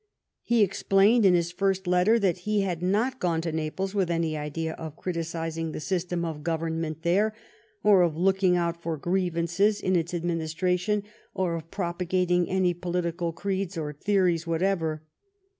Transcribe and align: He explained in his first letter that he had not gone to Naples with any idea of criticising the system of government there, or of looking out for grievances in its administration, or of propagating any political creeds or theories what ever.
He 0.41 0.63
explained 0.63 1.27
in 1.27 1.35
his 1.35 1.51
first 1.51 1.85
letter 1.85 2.17
that 2.17 2.37
he 2.39 2.61
had 2.61 2.81
not 2.81 3.19
gone 3.19 3.39
to 3.41 3.51
Naples 3.51 3.93
with 3.93 4.09
any 4.09 4.35
idea 4.35 4.73
of 4.73 4.95
criticising 4.95 5.73
the 5.73 5.79
system 5.79 6.25
of 6.25 6.41
government 6.41 7.03
there, 7.03 7.35
or 7.83 8.01
of 8.01 8.17
looking 8.17 8.57
out 8.57 8.81
for 8.81 8.97
grievances 8.97 9.79
in 9.79 9.95
its 9.95 10.11
administration, 10.15 11.03
or 11.35 11.53
of 11.53 11.69
propagating 11.69 12.49
any 12.49 12.73
political 12.73 13.31
creeds 13.31 13.77
or 13.77 13.93
theories 13.93 14.47
what 14.47 14.63
ever. 14.63 15.03